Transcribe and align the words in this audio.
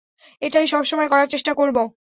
এটাই 0.41 0.67
সবসময় 0.67 1.09
করার 1.09 1.27
চেষ্টা 1.27 1.51
করবো। 1.53 1.81